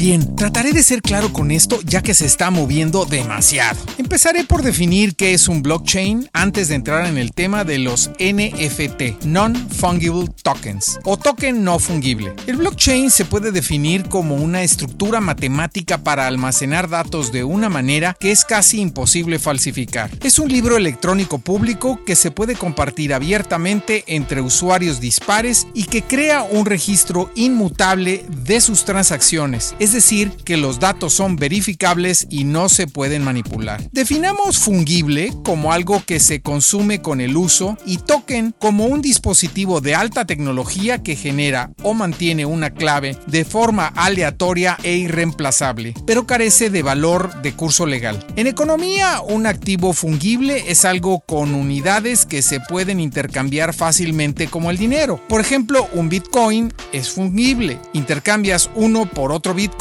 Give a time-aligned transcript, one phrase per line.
[0.00, 3.78] Bien, trataré de ser claro con esto ya que se está moviendo demasiado.
[3.98, 8.10] Empezaré por definir qué es un blockchain antes de entrar en el tema de los
[8.18, 12.32] NFT, Non-Fungible Tokens, o token no fungible.
[12.46, 18.16] El blockchain se puede definir como una estructura matemática para almacenar datos de una manera
[18.18, 20.10] que es casi imposible falsificar.
[20.22, 26.00] Es un libro electrónico público que se puede compartir abiertamente entre usuarios dispares y que
[26.00, 32.44] crea un registro inmutable de sus transacciones, es decir, que los datos son verificables y
[32.44, 33.82] no se pueden manipular.
[33.92, 39.80] Definamos fungible como algo que se consume con el uso y token como un dispositivo
[39.80, 46.26] de alta tecnología que genera o mantiene una clave de forma aleatoria e irreemplazable, pero
[46.26, 48.24] carece de valor de curso legal.
[48.36, 54.70] En economía, un activo fungible es algo con unidades que se pueden intercambiar fácilmente como
[54.70, 55.20] el dinero.
[55.28, 57.78] Por ejemplo, un Bitcoin es fungible.
[57.92, 59.79] Intercambias uno por otro Bitcoin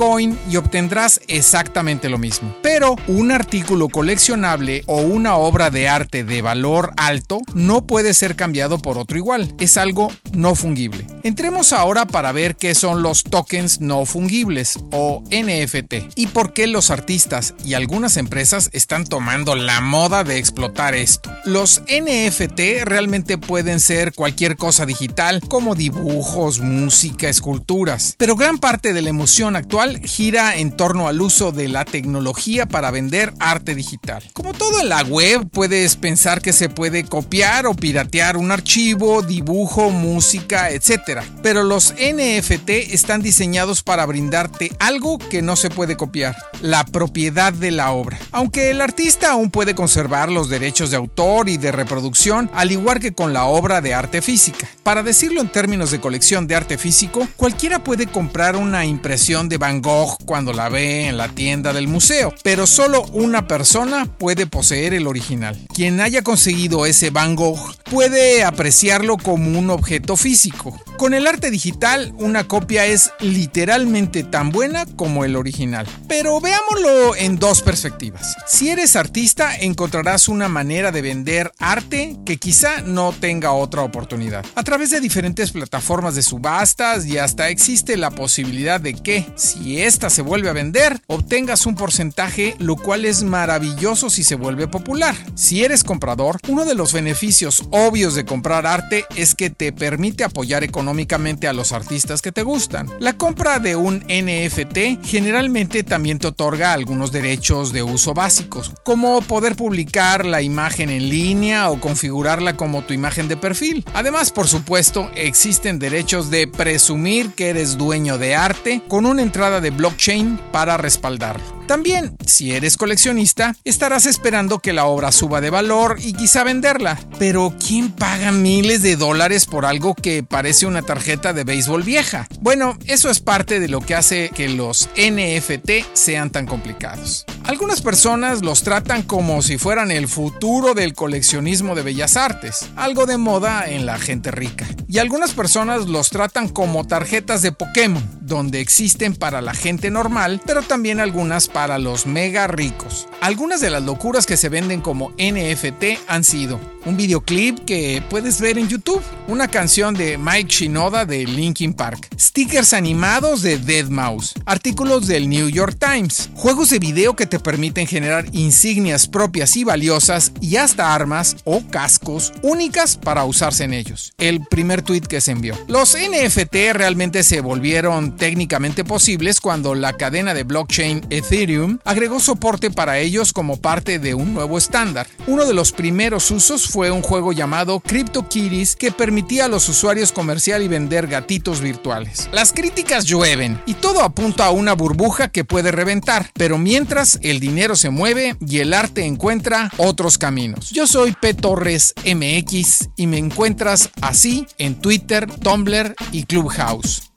[0.49, 2.55] y obtendrás exactamente lo mismo.
[2.63, 8.37] Pero un artículo coleccionable o una obra de arte de valor alto no puede ser
[8.37, 9.53] cambiado por otro igual.
[9.59, 11.05] Es algo no fungible.
[11.23, 16.67] Entremos ahora para ver qué son los tokens no fungibles o NFT y por qué
[16.67, 21.29] los artistas y algunas empresas están tomando la moda de explotar esto.
[21.43, 28.93] Los NFT realmente pueden ser cualquier cosa digital como dibujos, música, esculturas, pero gran parte
[28.93, 33.75] de la emoción actual gira en torno al uso de la tecnología para vender arte
[33.75, 34.23] digital.
[34.33, 39.21] Como todo en la web, puedes pensar que se puede copiar o piratear un archivo,
[39.21, 41.21] dibujo, música, etc.
[41.41, 47.53] Pero los NFT están diseñados para brindarte algo que no se puede copiar, la propiedad
[47.53, 48.19] de la obra.
[48.31, 52.99] Aunque el artista aún puede conservar los derechos de autor y de reproducción, al igual
[52.99, 54.67] que con la obra de arte física.
[54.83, 59.57] Para decirlo en términos de colección de arte físico, cualquiera puede comprar una impresión de
[59.69, 64.47] Van Gogh cuando la ve en la tienda del museo, pero solo una persona puede
[64.47, 65.59] poseer el original.
[65.75, 70.75] Quien haya conseguido ese Van Gogh puede apreciarlo como un objeto físico.
[70.99, 75.87] Con el arte digital, una copia es literalmente tan buena como el original.
[76.09, 78.35] Pero veámoslo en dos perspectivas.
[78.45, 84.45] Si eres artista, encontrarás una manera de vender arte que quizá no tenga otra oportunidad.
[84.55, 89.81] A través de diferentes plataformas de subastas y hasta existe la posibilidad de que, si
[89.81, 94.67] esta se vuelve a vender, obtengas un porcentaje, lo cual es maravilloso si se vuelve
[94.67, 95.15] popular.
[95.35, 100.25] Si eres comprador, uno de los beneficios obvios de comprar arte es que te permite
[100.25, 102.87] apoyar económicamente a los artistas que te gustan.
[102.99, 109.21] La compra de un NFT generalmente también te otorga algunos derechos de uso básicos, como
[109.21, 113.85] poder publicar la imagen en línea o configurarla como tu imagen de perfil.
[113.93, 119.61] Además, por supuesto, existen derechos de presumir que eres dueño de arte con una entrada
[119.61, 121.58] de blockchain para respaldarlo.
[121.69, 126.99] También, si eres coleccionista, estarás esperando que la obra suba de valor y quizá venderla.
[127.19, 132.27] Pero ¿quién paga miles de dólares por algo que parece una tarjeta de béisbol vieja?
[132.41, 137.27] Bueno, eso es parte de lo que hace que los NFT sean tan complicados.
[137.49, 143.07] Algunas personas los tratan como si fueran el futuro del coleccionismo de bellas artes, algo
[143.07, 144.67] de moda en la gente rica.
[144.87, 150.39] Y algunas personas los tratan como tarjetas de Pokémon, donde existen para la gente normal,
[150.45, 153.07] pero también algunas para los mega ricos.
[153.19, 158.39] Algunas de las locuras que se venden como NFT han sido un videoclip que puedes
[158.39, 163.87] ver en YouTube, una canción de Mike Shinoda de Linkin Park, stickers animados de Dead
[163.89, 169.55] Mouse, artículos del New York Times, juegos de video que te permiten generar insignias propias
[169.57, 174.13] y valiosas y hasta armas o cascos únicas para usarse en ellos.
[174.17, 175.55] El primer tweet que se envió.
[175.67, 182.71] Los NFT realmente se volvieron técnicamente posibles cuando la cadena de blockchain Ethereum agregó soporte
[182.71, 185.07] para ellos como parte de un nuevo estándar.
[185.27, 190.11] Uno de los primeros usos fue un juego llamado CryptoKitties que permitía a los usuarios
[190.11, 192.29] comerciar y vender gatitos virtuales.
[192.31, 197.39] Las críticas llueven y todo apunta a una burbuja que puede reventar, pero mientras el
[197.39, 200.69] dinero se mueve y el arte encuentra otros caminos.
[200.71, 201.33] Yo soy P.
[201.33, 207.09] Torres MX y me encuentras así en Twitter, Tumblr y Clubhouse.